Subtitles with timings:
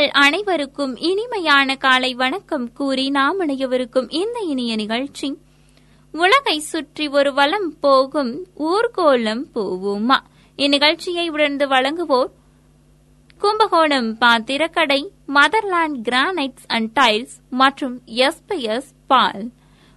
[0.00, 5.38] உங்கள் அனைவருக்கும் இனிமையான காலை வணக்கம் கூறி நாம் இணையவிருக்கும் இந்த இனிய நிகழ்ச்சி.
[6.12, 10.18] உலகை சுற்றி ஒரு வலம் போகும் ஊர்கோலம் போவோமா.
[10.56, 12.30] இந்நிகழ்ச்சியை உணர்ந்து வழங்குவோர்
[13.38, 19.50] கும்பகோணம் பாத்திரக்கடை மதர்லாண்ட் கிரானைட்ஸ் அண்ட் டைல்ஸ் மற்றும் எஸ்பிஎஸ் பால்.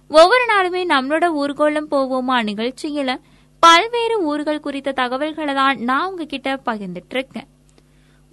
[0.08, 3.16] ஒவ்வொரு நாளுமே நம்மளோட ஊர்கோலம் போவோமா நிகழ்ச்சியில
[3.58, 7.52] பல்வேறு ஊர்கள் குறித்த தகவல்களை தான் நான் உங்ககிட்ட பகிர்ந்துட்டு இருக்கேன்.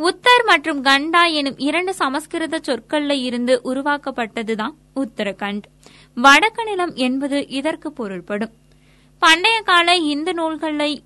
[0.02, 5.62] உத்தர் மற்றும் கண்டா எனும் இரண்டு சமஸ்கிருத சொற்கள்ல இருந்து உருவாக்கப்பட்டதுதான் உத்தரகண்ட்.
[6.16, 8.52] வடக்கு நிலம் என்பது இதற்கு பொருள்படும்.
[9.20, 11.04] பண்டைய கால இந்து நூல்களை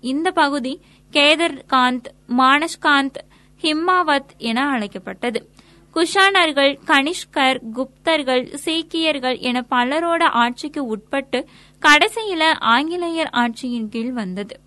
[0.00, 0.80] இந்த பகுதி
[1.12, 3.20] கேதர்காந்த் மானஷ்காந்த்
[3.62, 5.48] ஹிம்மாவத் என அழைக்கப்பட்டது.
[5.94, 11.46] குஷானர்கள் கனிஷ்கர் குப்தர்கள் சீக்கியர்கள் என பலரோட ஆட்சிக்கு உட்பட்டு
[11.82, 14.60] கடைசியில ஆங்கிலேயர் ஆட்சியின் கீழ் வந்தது.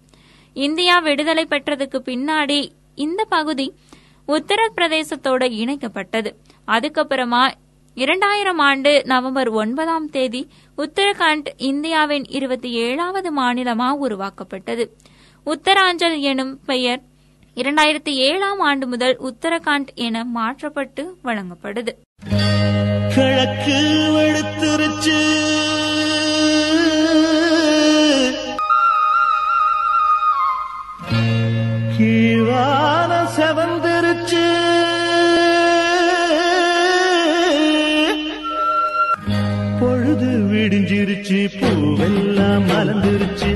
[0.53, 2.69] இந்தியா விடுதலை பெற்றதுக்கு பின்னாடி
[3.07, 3.67] இந்த பகுதி
[4.27, 6.29] உத்தரப்பிரதேசத்தோட இணைக்கப்பட்டது.
[6.67, 7.43] அதுக்கப்புறமா
[7.95, 10.41] இரண்டாயிரம் ஆண்டு நவம்பர் ஒன்பதாம் தேதி
[10.77, 14.85] உத்தரகாண்ட் இந்தியாவின் இருபத்தி ஏழாவது மாநிலமா உருவாக்கப்பட்டது.
[15.45, 17.01] உத்தராஞ்சல் எனும் பெயர்
[17.55, 21.91] இரண்டாயிரத்தி ஏழாம் ஆண்டு முதல் உத்தரகாண்ட் என மாற்றப்பட்டு வழங்கப்படுது.
[23.13, 23.79] கிழக்கு
[32.61, 34.45] வெளுத்துருச்சு செவந்திருச்சு.
[39.79, 43.49] பொழுது விடிஞ்சிருச்சு பூவெல்லாம் மலர்ந்துருச்சு.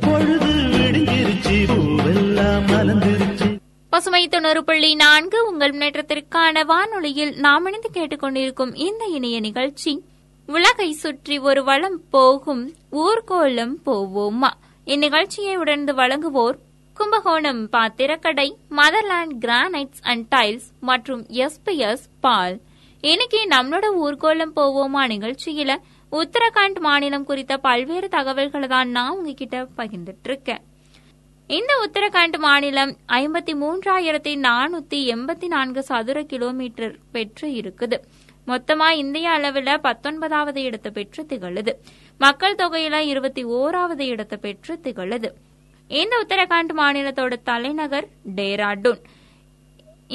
[0.00, 3.58] பொழுது விடிஞ்சிருச்சு பூவெல்லாம் மலர்ந்துருச்சு.
[3.90, 10.04] பசுமை தொண்ணூறு புள்ளி நான்கு உங்கள் முன்னேற்றத்திற்கான வானொலியில் நாம் இணைந்து கேட்டுக்கொண்டிருக்கும் இந்த இணைய நிகழ்ச்சி.
[10.46, 14.50] உலகை சுற்றி ஒரு வளம் போகும் ஊர்கோலம் போவோமா?
[14.86, 16.56] இந்நிகழ்ச்சியை உடனே வழங்குவோர்
[16.98, 18.46] கும்பகோணம் பாத்திரக்கடை
[18.78, 22.56] மதர்லாண்ட் கிரானைட்ஸ் அண்ட் டைல்ஸ் மற்றும் எஸ்பிஎஸ் பால்.
[23.00, 25.74] இன்னைக்கு நம்மளோட ஊர்கோலம் போவோமா நிகழ்ச்சியில
[26.12, 30.62] உத்தரகாண்ட் மாநிலம் குறித்த பல்வேறு தகவல்களை தான் நான் உங்ககிட்ட பகிர்ந்துட்டு இருக்கேன்
[31.50, 37.98] இந்த உத்தரகாண்ட் மாநிலம் ஐம்பத்தி மூன்றாயிரத்தி நானூத்தி எண்பத்தி நான்கு சதுர கிலோமீட்டர் பெற்று இருக்குது.
[38.46, 41.74] மொத்தமா இந்திய அளவில் பத்தொன்பதாவது இடத்தை பெற்று திகழுது.
[42.20, 45.30] மக்கள் தொகையில இருபத்தி ஓராவது இடத்தை பெற்று திகழுது.
[45.90, 48.06] இந்த உத்தரகாண்ட் மாநிலத்தோட தலைநகர்
[48.38, 49.00] டேராடூன்.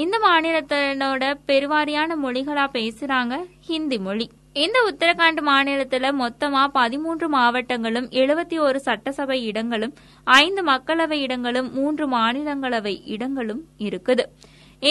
[0.03, 3.35] இந்த மாநிலத்தினோட பெருவாரியான மொழிகளா பேசுறாங்க
[3.67, 4.27] ஹிந்தி மொழி.
[4.63, 9.93] இந்த உத்தரகாண்ட் மாநிலத்துல மொத்தமா பதிமூன்று மாவட்டங்களும் எழுபத்தி ஒரு சட்டசபை இடங்களும்
[10.25, 14.25] ஐந்து மக்களவை இடங்களும் மூன்று மாநிலங்களவை இடங்களும் இருக்குது.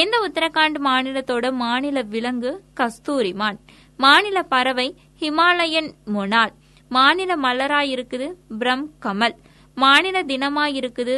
[0.01, 3.61] இந்த உத்தரகாண்ட் மாநிலத்தோட மாநில விலங்கு கஸ்தூரிமான்.
[3.99, 4.89] மாநில பறவை
[5.23, 6.55] ஹிமாலயன் மொனால்
[6.91, 8.29] மாநில மலரா இருக்குது
[8.61, 9.37] பிரம் கமல்
[9.83, 11.17] மாநில தினமா இருக்குது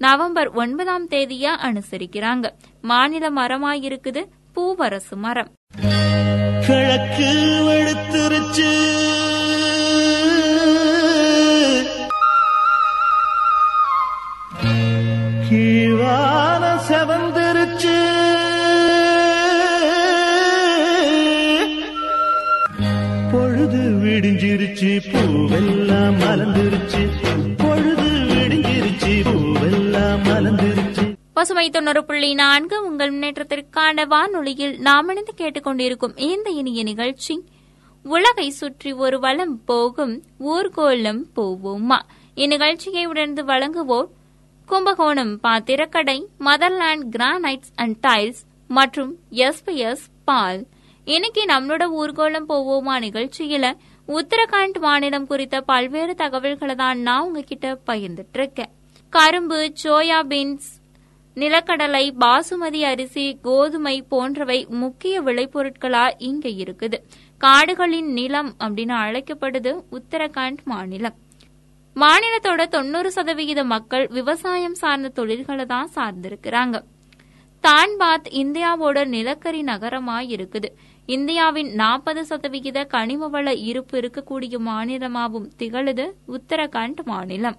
[0.00, 2.46] நவம்பர் ஒன்பதாம் தேதியா அனுசரிக்கிறாங்க.
[2.90, 4.22] மாநில மரமா இருக்குது
[4.54, 5.50] பூவரசு மரம்.
[6.66, 7.30] கிழக்கு
[7.68, 8.70] வெளுத்துருச்சு
[15.48, 17.96] கீழான செவந்திருச்சு.
[23.32, 24.90] பொழுது விடிஞ்சிருச்சு.
[25.12, 26.53] பூவெல்லாம் மலர்ந்துருச்சு
[31.34, 37.44] பசுமை தொண்ணூறு புள்ளி நான்கு உங்கள் முன்னேற்றத்திற்கான வானொலியில் நாம் இணைந்து கேட்டுக்கொண்டிருக்கும் இந்த இனிய நிகழ்ச்சி
[38.02, 41.98] உலகை சுற்றி ஒரு வலம் போகும் ஊர்கோலம் போவோமா?
[42.36, 44.08] இந்நிகழ்ச்சியை உணர்ந்து வழங்குவோர்
[44.66, 50.66] கும்பகோணம் பாத்திரக்கடை மதர்லாண்ட் கிரானைட்ஸ் அண்ட் டைல்ஸ் மற்றும் எஸ்பிஎஸ் பால்.
[51.04, 53.76] இன்னைக்கு நம்மளோட ஊர்கோலம் போவோமா நிகழ்ச்சியில
[54.08, 58.72] உத்தரகாண்ட் மாநிலம் குறித்த பல்வேறு தகவல்களை தான் நான் உங்ககிட்ட பகிர்ந்துட்டு இருக்கேன்.
[59.08, 60.70] கரும்பு சோயா பீன்ஸ்
[61.36, 66.98] நிலக்கடலை பாசுமதி அரிசி கோதுமை போன்றவை முக்கிய விளைபொருட்களா இங்க இருக்குது.
[67.38, 71.16] காடுகளின் நிலம் அப்படின்னு அழைக்கப்படுது உத்தரகாண்ட் மாநிலம்.
[71.96, 76.76] மாநிலத்தோட தொண்ணூறு சதவிகித மக்கள் விவசாயம் சார்ந்த தொழில்களை தான் சார்ந்திருக்கிறாங்க.
[77.64, 80.68] தான்பாத் இந்தியாவோட நிலக்கரி நகரமா இருக்குது.
[81.06, 87.56] இந்தியாவின் நாற்பது சதவிகித கனிம வள இருப்பு இருக்கக்கூடிய மாநிலமாகவும் திகழுது உத்தரகாண்ட் மாநிலம்.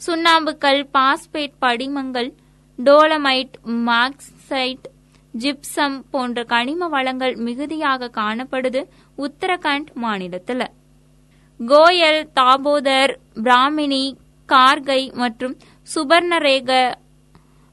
[0.00, 2.34] சுண்ணாம்புக்கல் பாஸ்பேட் படிமங்கள்
[2.78, 3.54] டோலமைட்
[3.88, 4.86] மார்க்சைட்
[5.34, 8.80] ஜிப்சம் போன்ற கனிம வளங்கள் மிகுதியாக காணப்படுது
[9.18, 10.66] உத்தரகாண்ட் மாநிலத்தில்.
[11.60, 14.04] கோயல் தாபோதர் பிராமினி
[14.48, 15.56] கார்கை மற்றும்
[15.94, 16.70] சுபர்ணரேக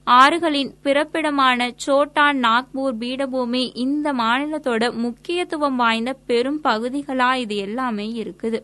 [0.08, 8.62] ஆறுகளின் பிறப்பிடமான சோட்டா நாக்பூர் பீடபூமி இந்த மாநிலத்தோட முக்கியத்துவம் வாய்ந்த பெரும் பகுதிகளா இது எல்லாமே இருக்குது.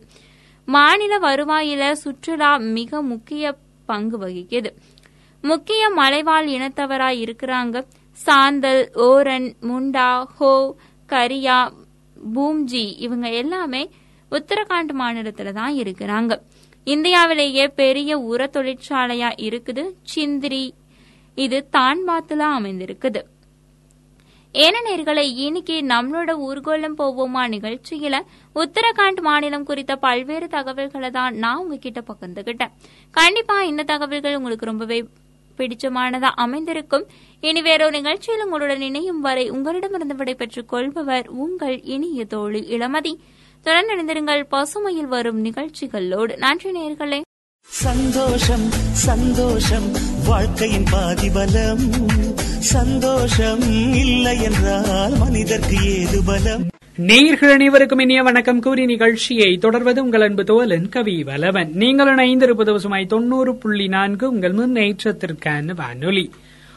[0.68, 3.54] மாநில வருவாயில சுற்றுலா மிக முக்கிய
[3.86, 4.70] பங்கு வகிக்குது.
[5.50, 7.76] முக்கிய மலைவாழ் இனத்தவராய் இருக்கிறாங்க.
[8.18, 10.52] சாந்தல் ஓரன் முண்டா ஹோ
[11.08, 11.58] கரியா
[12.34, 13.82] பூம்ஜி இவங்க எல்லாமே
[14.32, 16.32] உத்தரகாண்ட் மாநிலத்துல தான் இருக்கிறாங்க.
[16.86, 19.82] இந்தியாவிலேயே பெரிய உர தொழிற்சாலையா இருக்குது.
[20.14, 20.64] சிந்திரி
[21.34, 23.20] இது தான்பாத்துல அமைந்திருக்குது.
[24.54, 28.16] ஏனநேர்களை இன்னைக்கு நம்மளோட ஊர்கோலம் போவோமா நிகழ்ச்சியில
[28.62, 32.74] உத்தரகாண்ட் மாநிலம் குறித்த பல்வேறு தகவல்களை தான் நான் உங்ககிட்ட பகிர்ந்துகிட்டேன்.
[33.10, 34.98] கண்டிப்பா இந்த தகவல்கள் உங்களுக்கு ரொம்பவே
[35.58, 37.08] பிடிச்சமானதா அமைந்திருக்கும்.
[37.40, 43.14] இனி வேறொரு நிகழ்ச்சியில் உங்களுடன் இணையும் வரை உங்களிடமிருந்து விடைபெற்றுக் கொள்பவர் உங்கள் இனிய தோழி இளமதி.
[43.64, 46.36] தொடர்ந்திருங்கள் பசுமையில் வரும் நிகழ்ச்சிகளோடு.
[46.36, 47.20] நன்றி நேர்களே.
[47.66, 49.90] சந்தோஷம் சந்தோஷம்
[50.26, 52.08] வாழ்க்கையின் பாதிபலம்.
[52.58, 53.60] சந்தோஷம்
[53.94, 56.68] இல்லை என்றால் மனிதர்க்கு ஏது பலம்?
[57.02, 58.60] நேயர்கள் அனைவருக்கும் இனிய வணக்கம்.
[58.60, 64.52] கூறி நிகழ்ச்சியை தொடர்வது உங்கள் அன்பு தோலன் கவி வலவன் நீங்கள் இணைந்திருப்பது சுமாய் தொண்ணூறு புள்ளி நான்கு உங்கள்
[64.52, 66.30] முன்னேற்றத்திற்கான வானொலி.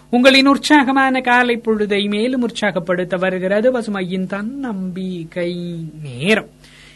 [0.10, 5.56] உங்களின் உற்சாகமான காலை பொழுதை மேலும் உற்சாகப்படுத்த வருகிறது பசுமையின் தன்னம்பிக்கை
[6.04, 6.50] நேரம்.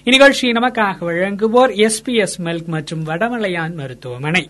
[0.05, 4.49] இந்நிகழ்ச்சியை நமக்காக வழங்குவோர் எஸ் பி எஸ் மில்க் மற்றும் வடமலையான் மருத்துவமனை.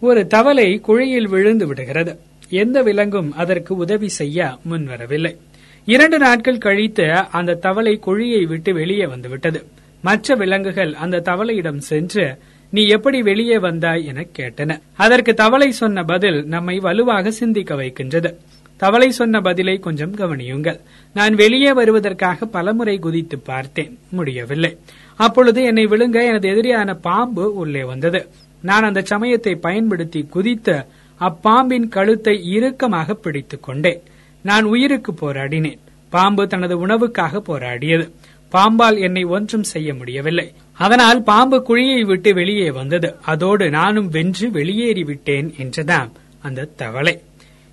[0.00, 2.18] ஒரு தவளை குழியில் விழுந்து விடுகிறது.
[2.48, 5.36] எந்த விலங்கும் அதற்கு உதவி செய்ய முன்வரவில்லை.
[5.86, 9.64] இரண்டு நாட்கள் கழித்து அந்த தவளை குழியை விட்டு வெளியே வந்துவிட்டது.
[10.02, 12.38] மற்ற விலங்குகள் அந்த தவளையிடம் சென்று
[12.70, 14.06] நீ எப்படி வெளியே வந்தாய்?
[14.06, 14.80] என கேட்டன.
[14.94, 18.38] அதற்கு தவளை சொன்ன பதில் நம்மை வலுவாக சிந்திக்க வைக்கின்றது.
[18.76, 20.80] தவளை சொன்ன பதிலை கொஞ்சம் கவனியுங்கள்.
[21.14, 23.98] நான் வெளியே வருவதற்காக பலமுறை குதித்து பார்த்தேன்.
[24.10, 24.76] முடியவில்லை.
[25.16, 28.26] அப்பொழுது என்னை விழுங்க எனது எதிரியான பாம்பு உள்ளே வந்தது.
[28.62, 30.84] நான் அந்த சமயத்தை பயன்படுத்தி குதித்து
[31.20, 34.02] அப்பாம்பின் கழுத்தை இறுக்கமாக பிடித்துக் கொண்டேன்.
[34.44, 35.78] நான் உயிருக்கு போராடினேன்.
[36.10, 38.10] பாம்பு தனது உணவுக்காக போராடியது.
[38.52, 40.52] பாம்பால் என்னை ஒன்றும் செய்ய முடியவில்லை.
[40.72, 43.14] அதனால் பாம்பு குழியை விட்டு வெளியே வந்தது.
[43.22, 46.12] அதோடு நானும் வென்று வெளியேறிவிட்டேன் என்றதாம்
[46.42, 47.20] அந்த தவளை.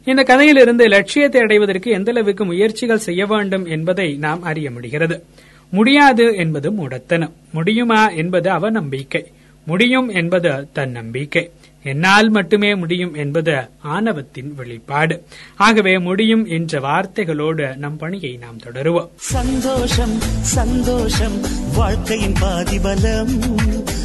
[0.04, 5.24] இந்த கதையிலிருந்து லட்சியத்தை அடைவதற்கு எந்தளவுக்கு முயற்சிகள் செய்ய வேண்டும் என்பதை நாம் அறிய முடிகிறது.
[5.72, 7.34] முடியாது என்பது முடத்தனம்.
[7.52, 9.26] முடியுமா என்பது அவநம்பிக்கை.
[9.66, 11.52] முடியும் என்பது தன்னம்பிக்கை.
[11.84, 15.24] என்னால் மட்டுமே முடியும் என்பது ஆணவத்தின் வெளிப்பாடு.
[15.56, 19.10] ஆகவே முடியும் என்ற வார்த்தைகளோடு நம் பணியை நாம் தொடருவோம்.
[19.16, 20.20] சந்தோஷம்
[20.58, 21.38] சந்தோஷம்
[21.76, 23.40] வாழ்க்கையின் பாதிபலம்.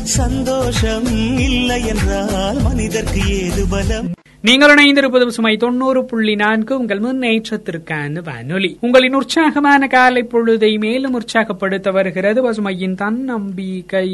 [0.02, 1.06] சந்தோஷம்
[1.38, 4.14] இல்லை என்றால் மனிதர்க்கு ஏது பலம்?
[4.40, 8.78] நீங்கள் இணைந்திருப்பது சுமை தொண்ணூறு புள்ளி நான்கு உங்கள் முன்னேற்றத்திற்கான வானொலி.
[8.80, 14.08] உங்களின் உற்சாகமான காலை பொழுதை மேலும் உற்சாகப்படுத்த வருகிறது பசுமையின் தன்னம்பிக்கை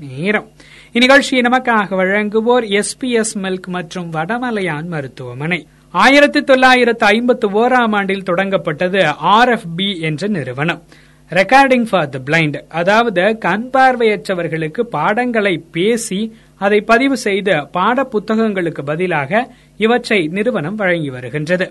[0.00, 0.48] நேரம்.
[0.92, 5.66] இந்நிகழ்ச்சியை நமக்காக வழங்குவோர் எஸ் பி எஸ் மில்க் மற்றும் வடமலையான் மருத்துவமனை.
[5.90, 9.02] ஆயிரத்தி தொள்ளாயிரத்து ஐம்பத்து ஓராம் ஆண்டில் தொடங்கப்பட்டது
[9.34, 10.82] ஆர் எஃப் பி என்ற நிறுவனம்.
[11.30, 16.20] ரெக்கார்டிங் ஃபார் த பிளைண்ட் அதாவது கண் பார்வையற்றவர்களுக்கு பாடங்களை பேசி
[16.56, 21.66] அதை பதிவு செய்த பாட புத்தகங்களுக்கு பதிலாக இவற்றை நிறுவனம் வழங்கி வருகின்றது.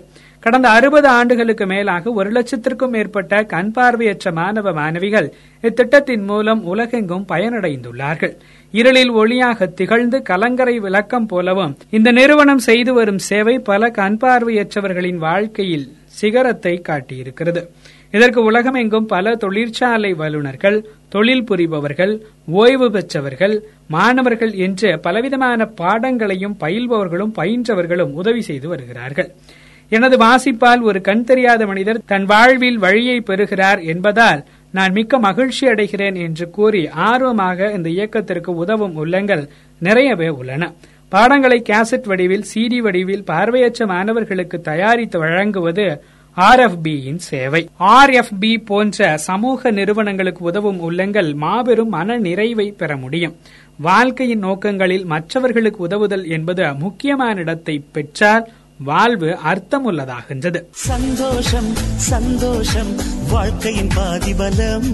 [0.48, 5.26] கடந்த அறுபது ஆண்டுகளுக்கு மேலாக ஒரு லட்சத்திற்கும் மேற்பட்ட கண் பார்வையற்ற மாணவ மாணவிகள்
[5.62, 8.32] இத்திட்டத்தின் மூலம் உலகெங்கும் பயனடைந்துள்ளார்கள்.
[8.74, 15.86] இருளில் ஒளியாக திகழ்ந்து கலங்கரை விளக்கம் போலவும் இந்த நிறுவனம் செய்து வரும் சேவை பல கண் பார்வையற்றவர்களின் வாழ்க்கையில்
[16.20, 17.62] சிகரத்தை காட்டியிருக்கிறது.
[18.10, 20.78] இதற்கு உலகமெங்கும் பல தொழிற்சாலை வல்லுநர்கள்
[21.08, 22.14] தொழில் புரிபவர்கள்
[22.60, 23.56] ஓய்வு பெற்றவர்கள்
[23.88, 29.30] மாணவர்கள் என்று பலவிதமான பாடங்களையும் பயில்பவர்களும் பயின்றவர்களும் உதவி செய்து வருகிறார்கள்.
[29.88, 36.16] எனது வாசிப்பால் ஒரு கண் தெரியாத மனிதர் தன் வாழ்வில் வழியை பெறுகிறார் என்பதால் நான் மிக்க மகிழ்ச்சி அடைகிறேன்
[36.16, 39.48] என்று கூறி ஆர்வமாக இந்த இயக்கத்திற்கு உதவும் உள்ளங்கள்
[39.80, 40.72] நிறையவே உள்ளன.
[41.08, 46.02] பாடங்களை கேசட் வடிவில் சிடி வடிவில் பார்வையற்ற மாணவர்களுக்கு தயாரித்து வழங்குவது
[46.36, 47.68] ஆர்எஃபியின் சேவை.
[47.78, 53.36] ஆர்எஃப்பி போன்ற சமூக நிறுவனங்களுக்கு உதவும் உள்ளங்கள் மாபெரும் மன நிறைவை பெற முடியும்.
[53.76, 58.48] வாழ்க்கையின் நோக்கங்களில் மற்றவர்களுக்கு உதவுதல் என்பது முக்கியமான இடத்தை பெற்றால்
[58.78, 60.62] வாழ்வு அர்த்தமுள்ளதாகின்றது.
[60.70, 62.96] சந்தோஷம் சந்தோஷம்
[63.30, 64.84] வாழ்க்கையின் பாதிபலம்.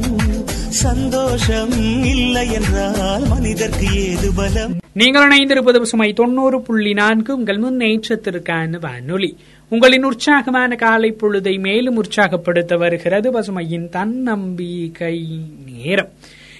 [0.68, 1.70] சந்தோஷம்
[2.04, 4.76] இல்லை என்றால் மனிதர்க்கு ஏது பலம்?
[4.92, 9.36] நீங்கள் இணைந்திருப்பது சுமை தொண்ணூறு புள்ளி நான்கு உங்கள் முன்னேற்றத்திற்கான வானொலி.
[9.68, 16.08] உங்களின் உற்சாகமான காலை பொழுதை மேலும் உற்சாகப்படுத்த வருகிறது பசுமையின் தன்னம்பிக்கை நேரம்.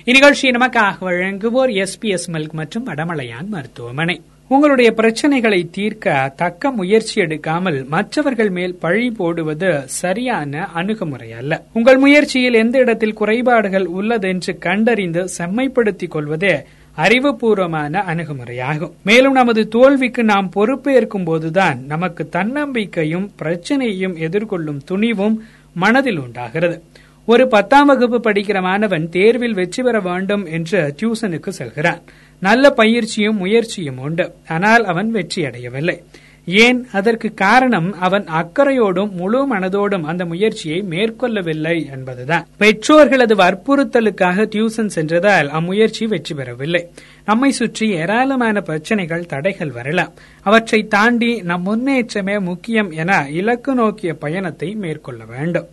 [0.04, 4.20] இந்நிகழ்ச்சியை நமக்காக வழங்குவோர் எஸ்பிஎஸ் மில்க் மற்றும் வடமலையான் மருத்துவமனை.
[4.54, 9.70] உங்களுடைய பிரச்சனைகளை தீர்க்க தக்க முயற்சி எடுக்காமல் மற்றவர்கள் மேல் பழி போடுவது
[10.00, 11.52] சரியான அணுகுமுறை அல்ல.
[11.72, 16.54] உங்கள் முயற்சியில் எந்த இடத்தில் குறைபாடுகள் உள்ளதென்று கண்டறிந்து செம்மைப்படுத்திக் கொள்வதே
[16.96, 18.94] அறிவுபூர்வமான அணுகுமுறையாகும்.
[19.04, 25.38] மேலும் நமது தோல்விக்கு நாம் பொறுப்பேற்கும் போதுதான் நமக்கு தன்னம்பிக்கையும் பிரச்சனையையும் எதிர்கொள்ளும் துணிவும்
[25.74, 26.76] மனதில் உண்டாகிறது.
[27.28, 32.02] ஒரு பத்தாம் வகுப்பு படிக்கிற மாணவன் தேர்வில் வெற்றி பெற வேண்டும் என்று டியூசனுக்கு செல்கிறான்.
[32.48, 34.26] நல்ல பயிற்சியும் முயற்சியும் உண்டு.
[34.48, 35.96] ஆனால் அவன் வெற்றியடையவில்லை.
[36.46, 36.80] ஏன்?
[36.92, 42.44] அதற்கு காரணம் அவன் அக்கறையோடும் முழு மனதோடும் அந்த முயற்சியை மேற்கொள்ளவில்லை என்பதுதான்.
[42.60, 46.82] பெற்றோர்களது வற்புறுத்தலுக்காக டியூசன் சென்றதால் அம்முயற்சி வெற்றி பெறவில்லை.
[47.24, 50.12] நம்மை சுற்றி ஏராளமான பிரச்சனைகள் தடைகள் வரலாம்.
[50.42, 55.68] அவற்றை தாண்டி நம் முன்னேற்றமே முக்கியம் என இலக்கு நோக்கிய பயணத்தை மேற்கொள்ள வேண்டும்.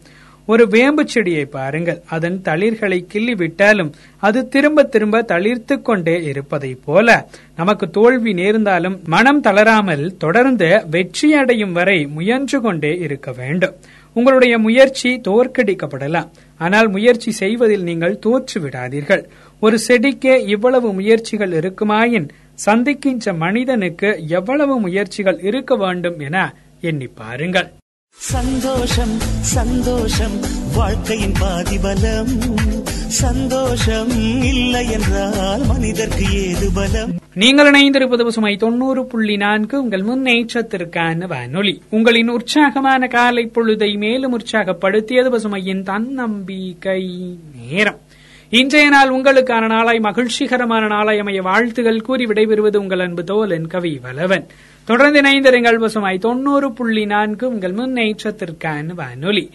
[0.46, 2.00] ஒரு வேம்பு செடியை பாருங்கள்.
[2.16, 7.28] அதன் தளிர்களை கிள்ளி விட்டாலும் அது திரும்ப திரும்ப தளிர்த்து கொண்டே இருப்பதை போல.
[7.56, 13.76] நமக்கு தோல்வி நேர்ந்தாலும் மனம் தளராமல் தொடர்ந்து வெற்றி அடையும் வரை முயன்று கொண்டே இருக்க வேண்டும்.
[14.14, 16.32] உங்களுடைய முயற்சி தோற்கடிக்கப்படலாம்.
[16.58, 19.24] ஆனால் முயற்சி செய்வதில் நீங்கள் தோற்று விடாதீர்கள்.
[19.60, 22.30] ஒரு செடிக்கே இவ்வளவு முயற்சிகள் இருக்குமாயின்
[22.66, 27.70] சந்திக்கின்ற மனிதனுக்கு எவ்வளவு முயற்சிகள் இருக்க வேண்டும் என எண்ணி பாருங்கள்.
[28.14, 30.40] சந்தோஷம் சந்தோஷம்
[30.74, 32.56] வாழ்க்கையின் பாதிபலம்.
[33.08, 34.10] சந்தோஷம்
[34.44, 37.20] இல்லை என்றால் மனிதர்க்கு ஏது பலம்?
[37.34, 41.82] நீங்கள் இணைந்திருப்பது பசுமை தொண்ணூறு புள்ளி நான்கு உங்கள் முன்னேற்றத்திற்கான வானொலி.
[41.90, 48.00] உங்களின் உற்சாகமான காலை பொழுதை மேலும் உற்சாகப்படுத்தியது பசுமையின் தன்னம்பிக்கை நேரம்.
[48.52, 54.46] இன்றைய நாள் உங்களுக்கான நாளாய் மகிழ்ச்சிகரமான நாளாய் அமைய வாழ்த்துகள் கூறி விடைபெறுவது உங்கள் அன்பு தோலன் கவி வலவன்
[54.88, 59.46] தொடர்ந்து இணைந்திருங்கள் பசுமாய் தொண்ணூறு புள்ளி நான்கு உங்கள் முன்னேற்றத்திற்கான வானொலி.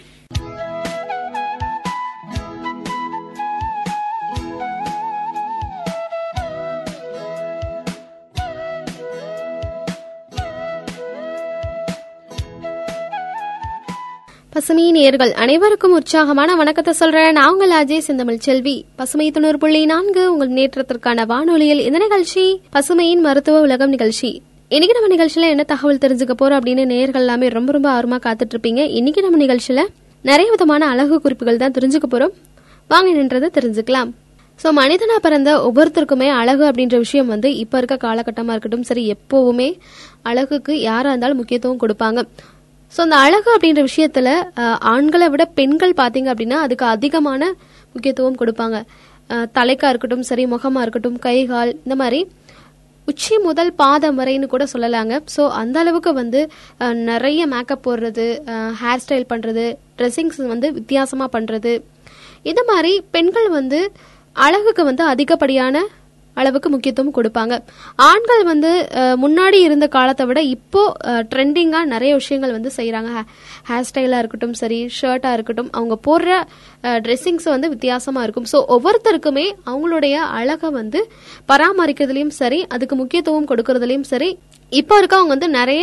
[14.57, 17.35] பசுமை நேர்கள் அனைவருக்கும் உற்சாகமான வணக்கத்தை சொல்றேன்.
[17.37, 18.75] நான் உங்கள் அஜய் செந்தமிழ் செல்வி.
[18.99, 22.45] பசுமை தொண்ணூறு புள்ளி நான்கு உங்கள் நேற்றத்திற்கான வானொலியில் இந்த நிகழ்ச்சி
[22.77, 24.31] பசுமையின் மருத்துவ உலகம் நிகழ்ச்சி.
[24.75, 28.85] இன்னைக்கு நம்ம நிகழ்ச்சியில என்ன தகவல் தெரிஞ்சுக்க போறோம் அப்படின்னு நேர்கள் எல்லாமே ரொம்ப ரொம்ப ஆர்வமா காத்துட்டு இருப்பீங்க
[29.01, 29.85] இன்னைக்கு நம்ம நிகழ்ச்சியில
[30.31, 32.35] நிறைய விதமான அழகு குறிப்புகள் தான் தெரிஞ்சுக்க போறோம்.
[32.91, 34.13] வாங்க நின்றதை தெரிஞ்சுக்கலாம்.
[34.63, 39.71] ஸோ மனிதனா பிறந்த ஒவ்வொருத்தருக்குமே அழகு அப்படின்ற விஷயம் வந்து இப்போ இருக்க காலகட்டமாக இருக்கட்டும் சரி எப்போவுமே
[40.31, 42.21] அழகுக்கு யாராக இருந்தாலும் முக்கியத்துவம் கொடுப்பாங்க.
[42.93, 44.29] ஸோ அந்த அழகு அப்படின்ற விஷயத்துல
[44.61, 47.43] அஹ், ஆண்களை விட பெண்கள் பார்த்தீங்க அப்படின்னா அதுக்கு அதிகமான
[47.95, 48.79] முக்கியத்துவம் கொடுப்பாங்க.
[49.55, 52.21] தலைக்கா இருக்கட்டும் சரி முகமா இருக்கட்டும் கை கால் இந்த மாதிரி
[53.09, 55.15] உச்சி முதல் பாதம் வரைன்னு கூட சொல்லலாங்க.
[55.35, 56.41] ஸோ அந்த அளவுக்கு வந்து
[57.09, 58.27] நிறைய மேக்கப் போடுறது
[58.81, 59.65] ஹேர் ஸ்டைல் பண்றது
[59.99, 61.73] ட்ரெஸ்ஸிங்ஸ் வந்து வித்தியாசமா பண்றது.
[62.45, 63.81] இந்த மாதிரி பெண்கள் வந்து
[64.37, 65.77] அழகுக்கு வந்து அதிகப்படியான
[66.41, 67.55] அளவுக்கு முக்கியத்துவம் கொடுப்பாங்க.
[68.09, 68.71] ஆண்கள் வந்து
[69.25, 70.83] முன்னாடி இருந்த காலத்தை விட இப்போ
[71.33, 73.11] ட்ரெண்டிங்காக நிறைய விஷயங்கள் வந்து செய்கிறாங்க
[73.71, 76.31] ஹேர் ஸ்டைலாக இருக்கட்டும் சரி ஷர்ட்டாக இருக்கட்டும் அவங்க போடுற
[77.07, 78.49] ட்ரெஸ்ஸிங்ஸ் வந்து வித்தியாசமாக இருக்கும்.
[78.53, 81.03] ஸோ ஒவ்வொருத்தருக்குமே அவங்களுடைய அழகை வந்து
[81.53, 84.31] பராமரிக்கிறதுலையும் சரி அதுக்கு முக்கியத்துவம் கொடுக்கறதுலையும் சரி
[84.73, 85.83] இப்போ இருக்கவங்க வந்து நிறைய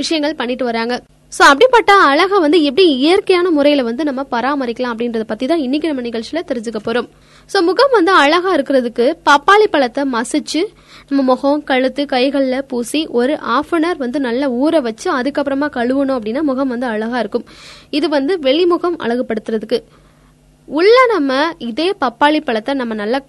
[0.00, 0.94] விஷயங்கள் பண்ணிட்டு வராங்க.
[1.36, 6.04] ஸோ அப்படிப்பட்ட அழகை வந்து எப்படி இயற்கையான முறையில் வந்து நம்ம பராமரிக்கலாம் அப்படின்றத பற்றி தான் இன்னைக்கு நம்ம
[6.06, 7.08] நிகழ்ச்சியில் தெரிஞ்சுக்க போகிறோம்
[7.52, 10.62] ஸோ முகம் வந்து அழகா இருக்கிறதுக்கு பப்பாளி பழத்தை மசிச்சு
[11.08, 16.16] நம்ம முகம் கழுத்து கைகளில் பூசி ஒரு ஆஃப் அன் ஹவர் வந்து நல்லா ஊற வச்சு அதுக்கப்புறமா கழுவணும்
[16.16, 17.46] அப்படின்னா முகம் வந்து அழகா இருக்கும்.
[17.98, 19.78] இது வந்து வெளிமுகம் அழகுபடுத்துறதுக்கு.
[20.68, 21.38] உள்ள நம்ம
[21.68, 23.20] இதே பப்பாளி பழத்தை நம்ம நல்லா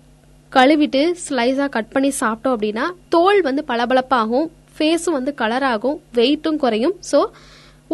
[0.52, 6.96] கழுவிட்டு ஸ்லைஸாக கட் பண்ணி சாப்பிட்டோம் அப்படின்னா தோல் வந்து பளபளப்பாகும் ஃபேஸும் வந்து கலராகும் வெயிட்டும் குறையும்.
[7.12, 7.22] ஸோ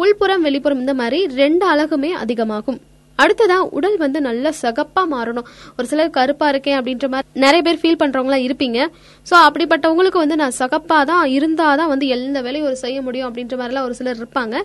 [0.02, 2.80] உள்புறம் வெளிப்புறம் இந்த மாதிரி ரெண்டு அழகுமே அதிகமாகும்.
[3.22, 5.46] அடுத்ததா உடல் வந்து நல்லா சகப்பா மாறணும்.
[5.76, 8.78] ஒரு சிலர் கருப்பா இருக்கேன் அப்படின்ற மாதிரி நிறைய பேர் ஃபீல் பண்றவங்களா இருப்பீங்க.
[9.26, 13.88] ஸோ அப்படிப்பட்டவங்களுக்கு வந்து நான் சகப்பா தான் இருந்தாதான் வந்து எந்த வேலையும் ஒரு செய்ய முடியும் அப்படின்ற மாதிரிலாம்
[13.88, 14.56] ஒரு சிலர் இருப்பாங்க.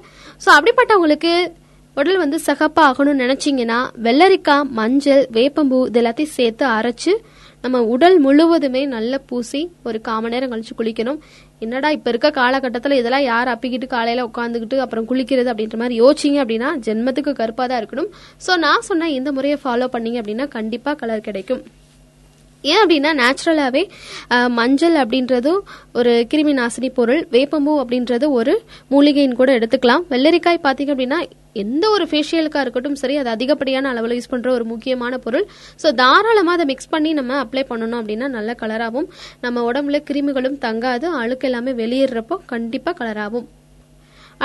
[0.46, 1.34] ஸோ அப்படிப்பட்டவங்களுக்கு
[1.98, 7.14] உடல் வந்து சகப்பா ஆகணும்னு நினைச்சீங்கன்னா வெள்ளரிக்காய் மஞ்சள் வேப்பம்பூ இது எல்லாத்தையும் சேர்த்து அரைச்சு
[7.64, 11.20] நம்ம உடல் முழுவதுமே நல்லா பூசி ஒரு காம நேரம் கழிச்சு குளிக்கணும்.
[11.66, 16.70] என்னடா இப்ப இருக்க காலகட்டத்தில் இதெல்லாம் யார் அப்பிக்கிட்டு காலையில உட்காந்துக்கிட்டு அப்புறம் குளிக்கிறது அப்படின்ற மாதிரி யோசிச்சிங்க அப்படின்னா
[16.88, 18.10] ஜென்மத்துக்கு கருப்பா தான் இருக்கணும்.
[18.46, 21.62] ஸோ நான் சொன்ன இந்த முறையை ஃபாலோ பண்ணீங்க அப்படின்னா கண்டிப்பா கலர் கிடைக்கும்.
[22.70, 23.84] ஏன் அப்படின்னா நேச்சுரலாகவே
[24.60, 25.62] மஞ்சள் அப்படின்றதும்
[26.00, 28.56] ஒரு கிருமி நாசினி பொருள் வேப்பம்பூ அப்படின்றது ஒரு
[28.94, 30.04] மூலிகைன்னு கூட எடுத்துக்கலாம்.
[30.14, 31.20] வெள்ளரிக்காய் பார்த்தீங்க அப்படின்னா
[31.64, 35.46] எந்த ஒரு ஃபேஷியலுக்காக இருக்கட்டும் சரி அது அதிகப்படியான அளவில் யூஸ் பண்ணுற ஒரு முக்கியமான பொருள்.
[35.84, 39.10] ஸோ தாராளமாக அதை மிக்ஸ் பண்ணி நம்ம அப்ளை பண்ணணும் அப்படின்னா நல்ல கலராகவும்
[39.46, 43.48] நம்ம உடம்புல கிருமிகளும் தங்காது அழுக்கு எல்லாமே வெளியேறப்போ கண்டிப்பாக கலராகும்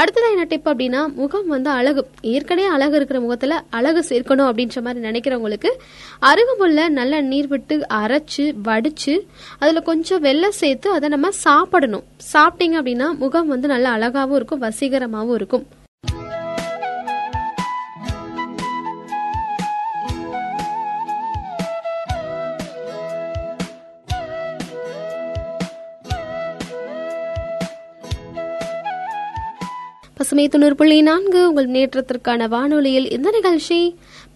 [0.01, 2.03] அடுத்ததாக என்ன டிப் அப்படின்னா முகம் வந்து அழகு.
[2.33, 5.71] ஏற்கனவே அழகு இருக்கிற முகத்துல அழகு சேர்க்கணும் அப்படின்ற மாதிரி நினைக்கிறவங்களுக்கு
[6.31, 9.15] அருகம்புல்ல நல்லா நீர் விட்டு அரைச்சு வடிச்சு
[9.59, 12.05] அதுல கொஞ்சம் வெள்ளம் சேர்த்து அதை நம்ம சாப்பிடணும்.
[12.33, 15.67] சாப்பிட்டீங்க அப்படின்னா முகம் வந்து நல்லா அழகாவும் இருக்கும் வசீகரமாகவும் இருக்கும்.
[30.17, 33.79] பசுமை தொண்ணூறு புள்ளி நான்கு உங்கள் முன்னேற்றத்திற்கான வானொலியில் இந்த நிகழ்ச்சி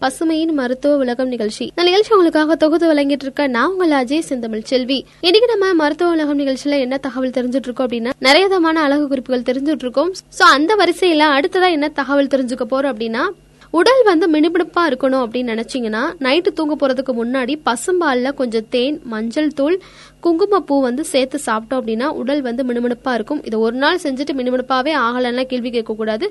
[0.01, 1.63] பசுமையின் மருத்துவ உலகம் நிகழ்ச்சி.
[1.63, 5.05] இந்த நிகழ்ச்சி உங்களுக்காக தொகுத்து வழங்கிட்டு இருக்க நான் உங்கள் அஜய் செந்தமிழ் செல்வி.
[5.21, 9.85] இன்னைக்கு நம்ம மருத்துவ உலகம் நிகழ்ச்சியில என்ன தகவல் தெரிஞ்சுட்டு இருக்கோம் அப்படின்னா நிறைய விதமான அழகு குறிப்புகள் தெரிஞ்சுட்டு
[9.87, 13.23] இருக்கோம் சோ அந்த வரிசையில அடுத்ததா என்ன தகவல் தெரிஞ்சுக்க போறோம் அப்படின்னா
[13.73, 19.77] உடல் வந்து மினுமினுப்பா இருக்கணும் அப்படின்னு நினைச்சீங்கன்னா நைட்டு தூங்க போறதுக்கு முன்னாடி பசும்பால்ல கொஞ்சம் தேன் மஞ்சள் தூள்
[20.23, 23.41] குங்குமப்பூ வந்து சேர்த்து சாப்பிட்டோம் அப்படின்னா உடல் வந்து மினுமினுப்பா இருக்கும்.
[23.47, 26.27] இதை ஒரு நாள் செஞ்சுட்டு மினுமினுப்பாவே ஆகலைன்னா கேள்வி கேட்கக்கூடாது.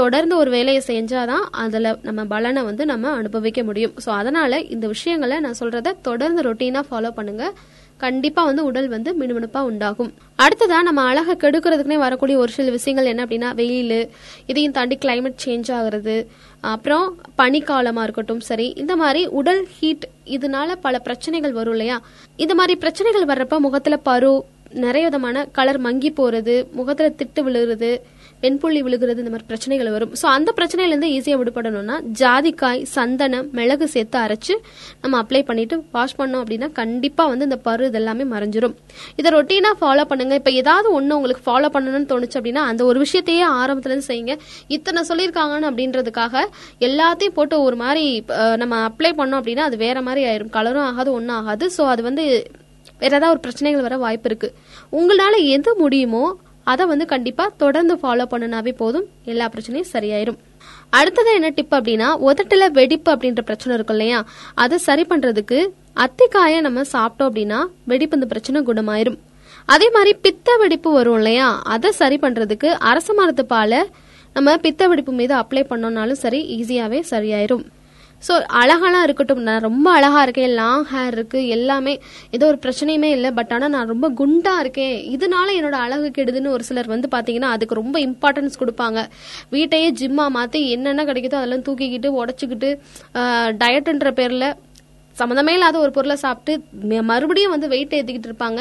[0.00, 3.96] தொடர்ந்து ஒரு வேலையை செஞ்சாதான் அதுல நம்ம பலனை வந்து நம்ம அனுபவிக்க முடியும்.
[4.04, 7.44] ஸோ அதனால இந்த விஷயங்களை நான் சொல்றத தொடர்ந்து ரொட்டீனா ஃபாலோ பண்ணுங்க.
[8.00, 10.10] கண்டிப்பா வந்து உடல் வந்து மினுமினுப்பா உண்டாகும்.
[10.44, 13.96] அடுத்ததா நம்ம அழகை கெடுக்கிறதுக்குனே வரக்கூடிய ஒரு சில விஷயங்கள் என்ன அப்படின்னா வெயில்
[14.50, 16.16] இதையும் தாண்டி கிளைமேட் சேஞ்ச் ஆகுறது
[16.64, 17.06] அப்புறம்
[17.40, 21.96] பனிக்காலமா இருக்கட்டும் சரி இந்த மாதிரி உடல் ஹீட் இதனால பல பிரச்சனைகள் வரும் இல்லையா?
[22.36, 24.32] இந்த மாதிரி பிரச்சனைகள் வர்றப்ப முகத்துல பரு
[24.76, 27.90] நிறைய விதமான கலர் மங்கி போறது முகத்துல திட்டு விழுகிறது
[28.42, 30.12] வெண்புள்ளி விழுகிறது இந்த மாதிரி பிரச்சனைகள் வரும்.
[30.20, 34.54] ஸோ அந்த பிரச்சனையில இருந்து ஈஸியா விடுபடணும்னா ஜாதிக்காய் சந்தனம் மிளகு சேர்த்து அரைச்சு
[35.02, 38.76] நம்ம அப்ளை பண்ணிட்டு வாஷ் பண்ணோம் அப்படின்னா கண்டிப்பாக வந்து இந்த பரு இதெல்லாமே மறைஞ்சிரும்.
[39.20, 40.34] இதை ரொட்டீனாக ஃபாலோ பண்ணுங்க.
[40.40, 44.36] இப்போ ஏதாவது ஒன்று உங்களுக்கு ஃபாலோ பண்ணணும்னு தோணுச்சு அப்படின்னா அந்த ஒரு விஷயத்தையே ஆரம்பத்துலேருந்து செய்யுங்க.
[44.76, 46.44] இத்தனை சொல்லியிருக்காங்கன்னு அப்படின்றதுக்காக
[46.88, 48.06] எல்லாத்தையும் போட்டு ஒரு மாதிரி
[48.62, 50.54] நம்ம அப்ளை பண்ணோம் அப்படின்னா அது வேற மாதிரி ஆயிரும்.
[50.56, 51.66] கலரும் ஆகாது ஒன்றும் ஆகாது.
[51.76, 52.24] ஸோ அது வந்து
[53.02, 54.48] வேற ஏதாவது ஒரு பிரச்சனைகள் வர வாய்ப்பு இருக்கு.
[54.98, 56.22] உங்களால எது முடியுமோ
[56.72, 59.06] அதை வந்து கண்டிப்பா தொடர்ந்து ஃபாலோ பண்ணினாவே போதும்.
[59.32, 60.38] எல்லா பிரச்சனையும் சரியாயிரும்.
[60.98, 64.18] அடுத்தது என்ன டிப் அப்படின்னா உதட்டுல வெடிப்பு அப்படின்ற பிரச்சனை இருக்கும் இல்லையா?
[64.64, 65.58] அதை சரி பண்றதுக்கு
[66.04, 67.60] அத்திக்காயை நம்ம சாப்பிட்டோம் அப்படின்னா
[67.92, 69.18] வெடிப்பு இந்த பிரச்சனை குணமாயிரும்.
[69.74, 71.48] அதே மாதிரி பித்த வெடிப்பு வரும் இல்லையா?
[71.74, 73.80] அதை சரி பண்றதுக்கு அரச மரத்து பாலை
[74.36, 77.64] நம்ம பித்த வெடிப்பு மீது அப்ளை பண்ணோம்னாலும் சரி ஈஸியாவே சரியாயிரும்.
[78.26, 79.42] ஸோ அழகாலாம் இருக்கட்டும்.
[79.48, 80.54] நான் ரொம்ப அழகாக இருக்கேன்.
[80.60, 81.94] லாங் ஹேர் இருக்குது எல்லாமே
[82.36, 83.30] ஏதோ ஒரு பிரச்சனையுமே இல்லை.
[83.38, 84.96] பட் ஆனால் நான் ரொம்ப குண்டாக இருக்கேன்.
[85.16, 89.02] இதனால என்னோட அழகு கெடுதுன்னு ஒரு சிலர் வந்து பார்த்தீங்கன்னா அதுக்கு ரொம்ப இம்பார்ட்டன்ஸ் கொடுப்பாங்க.
[89.56, 92.70] வீட்டையே ஜிம்மா மாற்றி என்னென்ன கிடைக்குதோ அதெல்லாம் தூக்கிக்கிட்டு உடச்சிக்கிட்டு
[93.62, 94.48] டயட்டுன்ற பேரில்
[95.16, 98.60] சம்மந்தமே இல்லாத ஒரு பொருளை சாப்பிட்டு மறுபடியும் வந்து வெயிட் ஏற்றிக்கிட்டு இருப்பாங்க.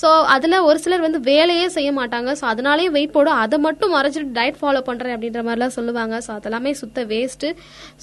[0.00, 2.30] ஸோ அதில் ஒரு சிலர் வந்து வேலையே செய்ய மாட்டாங்க.
[2.40, 6.16] ஸோ அதனாலேயே வெயிட் போடும் அதை மட்டும் மறைச்சிட்டு டயட் ஃபாலோ பண்ணுறேன் அப்படின்ற மாதிரிலாம் சொல்லுவாங்க.
[6.26, 7.50] ஸோ அதெல்லாமே சுத்த வேஸ்ட்டு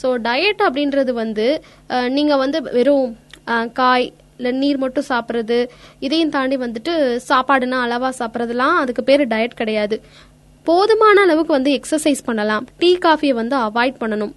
[0.01, 1.47] ஸோ டயட் அப்படின்றது வந்து
[2.17, 3.09] நீங்கள் வந்து வெறும்
[3.79, 4.07] காய்
[4.39, 5.57] இல்லை நீர் மட்டும் சாப்பிட்றது
[6.05, 6.93] இதையும் தாண்டி வந்துட்டு
[7.27, 9.97] சாப்பாடுனா அளவாக சாப்பிட்றதுலாம் அதுக்கு பேர் டயட் கிடையாது.
[10.65, 12.65] போதுமான அளவுக்கு வந்து எக்ஸசைஸ் பண்ணலாம்.
[12.81, 14.33] டீ காஃபியை வந்து அவாய்ட் பண்ணணும்.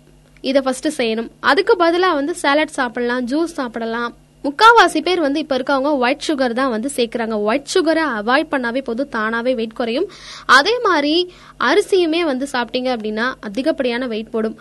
[0.48, 1.30] இதை ஃபஸ்ட்டு செய்யணும்.
[1.50, 4.12] அதுக்கு பதிலாக வந்து சாலட் சாப்பிடலாம் ஜூஸ் சாப்பிடலாம்.
[4.44, 7.36] முக்காவாசி பேர் வந்து இப்ப இருக்கவங்க ஒயிட் சுகர் தான் வந்து சேர்க்குறாங்க.
[7.48, 10.08] ஒயிட் சுகரை அவாய்ட் பண்ணாவே போதும் தானாவே வெயிட் குறையும்.
[10.58, 11.14] அதே மாதிரி
[11.68, 14.56] அரிசியுமே வந்து சாப்பிட்டீங்க அப்படின்னா அதிகப்படியான வெயிட் போடும்.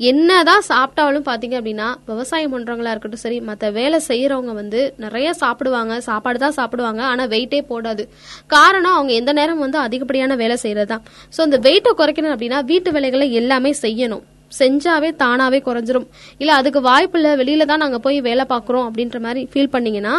[0.00, 6.00] என்னதான் சாப்பிட்டாலும் பாத்தீங்க அப்படின்னா விவசாயம் பண்றவங்களா இருக்கட்டும் சரி மத்த வேலை செய்யறவங்க வந்து நிறைய சாப்பிடுவாங்க.
[6.00, 7.02] சாப்பாடு தான் சாப்பிடுவாங்க.
[7.02, 8.04] ஆனா வெயிட்டே போடாது.
[8.46, 11.04] காரணம் அவங்க எந்த நேரம் வந்து அதிகப்படியான வேலை செய்யறதுதான்.
[11.36, 14.24] சோ இந்த வெயிட்டை குறைக்கணும் அப்படின்னா வீட்டு வேலைகளை எல்லாமே செய்யணும்.
[14.58, 16.08] செஞ்சாவே தானாவே குறைஞ்சிரும்.
[16.38, 20.14] இல்ல அதுக்கு வாய்ப்பு இல்ல வெளியில தான் நாங்க போய் வேலை பார்க்கறோம் அப்படின்ற மாதிரி ஃபீல் பண்ணீங்கன்னா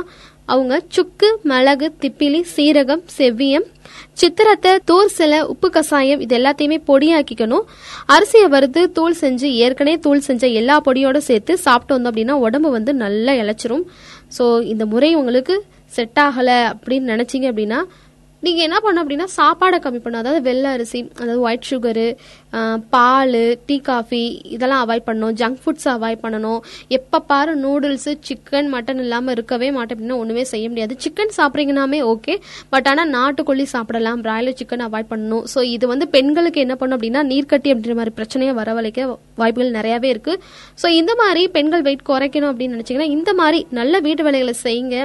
[0.53, 3.65] அவங்க சுக்கு மிளகு திப்பிலி சீரகம் செவ்வியம்
[4.19, 7.65] சித்திரத்தை தூள் சில உப்பு கசாயம் இது எல்லாத்தையுமே பொடியாக்கிக்கணும்.
[8.15, 12.93] அரிசியை வறுத்து தூள் செஞ்சு ஏற்கனவே தூள் செஞ்ச எல்லா பொடியோட சேர்த்து சாப்பிட்டு வந்தோம் அப்படின்னா உடம்பு வந்து
[13.03, 13.85] நல்லா இழைச்சிரும்.
[14.37, 15.55] ஸோ இந்த முறை உங்களுக்கு
[15.97, 17.79] செட் ஆகலை அப்படின்னு நினைச்சீங்க அப்படின்னா
[18.43, 20.23] நீங்க என்ன பண்ணணும் அப்படின்னா சாப்பாடை கம்மி பண்ணணும்.
[20.23, 22.07] அதாவது வெள்ளை அரிசி அதாவது ஒயிட் சுகரு
[22.95, 24.21] பால் டீ காஃபி
[24.55, 25.35] இதெல்லாம் அவாய்ட் பண்ணணும்.
[25.41, 26.59] ஜங்க் ஃபுட்ஸ் அவாய்ட் பண்ணணும்.
[26.97, 30.95] எப்போ பாரு நூடுல்ஸ் சிக்கன் மட்டன் இல்லாமல் இருக்கவே மாட்டேன் அப்படின்னா ஒன்றுமே செய்ய முடியாது.
[31.05, 32.35] சிக்கன் சாப்பிட்றீங்கனாமே ஓகே
[32.73, 34.21] பட் ஆனால் நாட்டுக்கோழி சாப்பிடலாம்.
[34.27, 35.45] பிராய்லர் சிக்கன் அவாய்ட் பண்ணணும்.
[35.53, 39.09] ஸோ இது வந்து பெண்களுக்கு என்ன பண்ணும் அப்படின்னா நீர்க்கட்டி அப்படின்ற மாதிரி பிரச்சனையை வரவழைக்க
[39.41, 40.35] வாய்ப்புகள் நிறையாவே இருக்கு.
[40.83, 44.97] ஸோ இந்த மாதிரி பெண்கள் வெயிட் குறைக்கணும் அப்படின்னு நினச்சிங்கன்னா இந்த மாதிரி நல்ல வீட்டு வேலைகளை செய்யுங்க.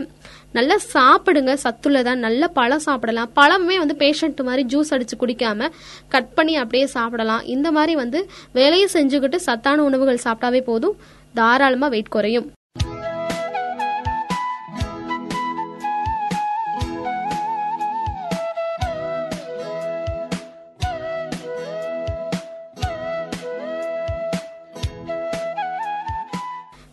[0.52, 3.30] நல்லா சாப்பிடுங்க சத்துள்ளதா நல்ல பழம் சாப்பிடலாம்.
[3.36, 5.68] பழமே வந்து பேஷண்ட் மாதிரி ஜூஸ் அடிச்சு குடிக்காம
[6.08, 7.42] கட் பண்ணி அப்படியே சாப்பிடலாம்.
[7.56, 10.96] இந்த மாதிரி வந்து வேலையை செஞ்சுக்கிட்டு சத்தான உணவுகள் சாப்பிட்டாவே போதும்.
[11.34, 12.48] தாராளமா வெயிட் குறையும்.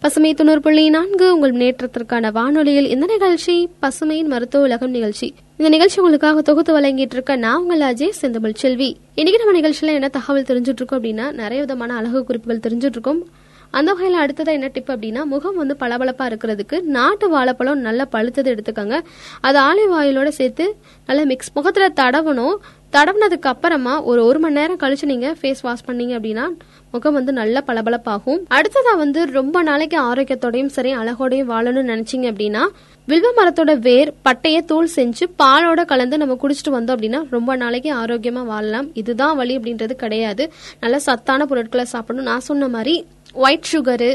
[0.08, 5.34] பசுமை தொண்ணூறு புள்ளி நான்கு உங்கள் முன்னேற்றத்திற்கான வானொலியில் இந்த நிகழ்ச்சி பசுமையின் மருத்துவ உலகம் நிகழ்ச்சி.
[5.58, 8.98] இந்த நிகழ்ச்சி உங்களுக்காக தொகுத்து வழங்கிட்டு இருக்க நான் உங்கள் அஜய் செந்தமிழ் செல்வி.
[9.15, 13.28] இன்னைக்கு நம்ம நிகழ்ச்சியில என்ன தகவல் தெரிஞ்சுட்டு இருக்கோம் அப்படின்னா நிறைய விதமான அழகு குறிப்புகள் தெரிஞ்சுட்டு இருக்கோம்.
[13.72, 19.00] அந்த வகையில் அடுத்ததாக என்ன டிப் அப்படின்னா முகம் வந்து பளபளப்பாக இருக்கிறதுக்கு நாட்டு வாழைப்பழம் நல்லா பழுத்தது எடுத்துக்கோங்க.
[19.42, 20.76] அது ஆலிவ் ஆயிலோட சேர்த்து
[21.06, 22.56] நல்லா மிக்ஸ் முகத்தில் தடவணும்.
[22.92, 26.50] தடவுனதுக்கு அப்புறமா ஒரு ஒரு மணி நேரம் கழிச்சு நீங்க ஃபேஸ் வாஷ் பண்ணீங்க அப்படின்னா
[26.92, 28.44] முகம் வந்து நல்ல பளபளப்பாகும்.
[28.50, 32.68] அடுத்ததா வந்து ரொம்ப நாளைக்கு ஆரோக்கியத்தோடையும் சரி அழகோடையும் வாழணும்னு நினைச்சீங்க அப்படின்னா
[33.08, 38.46] வில்வ மரத்தோட வேர் பட்டைய தூள் செஞ்சு பாலோட கலந்து நம்ம குடிச்சிட்டு வந்தோம் அப்படின்னா ரொம்ப நாளைக்கு ஆரோக்கியமா
[38.46, 38.94] வாழலாம்.
[38.94, 40.52] இதுதான் வழி அப்படின்றது கிடையாது.
[40.80, 42.32] நல்ல சத்தான பொருட்களை சாப்பிடணும்.
[42.32, 43.06] நான் சொன்ன மாதிரி
[43.46, 44.12] ஒயிட் சுகரு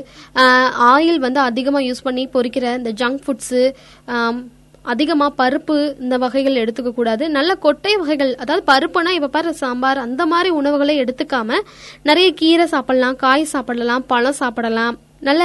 [0.92, 3.62] ஆயில் வந்து அதிகமாக யூஸ் பண்ணி பொறிக்கிற இந்த ஜங்க் ஃபுட்ஸு
[4.92, 7.25] அதிகமாக பருப்பு இந்த வகைகள் எடுத்துக்க கூடாது.
[7.37, 11.59] நல்ல கொட்டை வகைகள் அதாவது பருப்புனா இப்போ பாரு சாம்பார் அந்த மாதிரி உணவுகளை எடுத்துக்காம
[12.09, 14.96] நிறைய கீரை சாப்பிடலாம் காய் சாப்பிடலாம் பழம் சாப்பிடலாம்.
[15.29, 15.44] நல்ல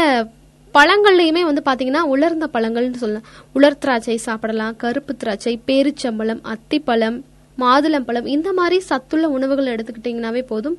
[0.78, 3.28] பழங்கள்லையுமே வந்து பாத்தீங்கன்னா உலர்ந்த பழங்கள்னு சொல்லலாம்.
[3.58, 7.18] உலர் திராட்சை சாப்பிடலாம் கருப்பு திராட்சை பேரிச்சம்பழம் அத்திப்பழம்
[7.64, 10.78] மாதுளம்பழம் இந்த மாதிரி சத்துள்ள உணவுகள் எடுத்துக்கிட்டிங்கனாவே போதும்.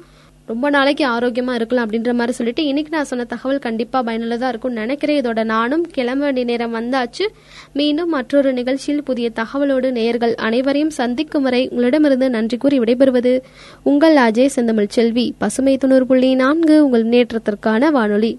[0.48, 5.20] ரொம்ப நாளைக்கு ஆரோக்கியமா இருக்கலாம் அப்படின்ற மாதிரி சொல்லிட்டு இன்னைக்கு நான் சொன்ன தகவல் கண்டிப்பா பயனுள்ளதா இருக்கும்னு நினைக்கிறேன்.
[5.20, 7.26] இதோட நானும் கிளம்ப வேண்டிய நேரம் வந்தாச்சு.
[7.72, 13.40] மீண்டும் மற்றொரு நிகழ்ச்சியில் புதிய தகவலோடு நேயர்கள் அனைவரையும் சந்திக்கும் வரை உங்களிடமிருந்து நன்றி கூறி விடைபெறுவது
[13.82, 15.34] உங்கள் அஜய் செந்தமிழ் செல்வி.
[15.38, 18.38] பசுமை தொண்ணூறு புள்ளி நான்கு உங்கள் முன்னேற்றத்திற்கான வானொலி.